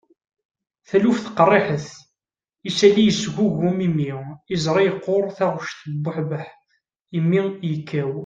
taluft 0.87 1.27
qerriḥet, 1.37 1.85
isalli 2.69 3.03
yesgugum 3.05 3.77
imi, 3.87 4.11
iẓri 4.55 4.83
yeqquṛ, 4.87 5.23
taɣect 5.37 5.79
tebbuḥbeḥ, 5.83 6.45
imi 7.17 7.41
yekkaw 7.71 8.11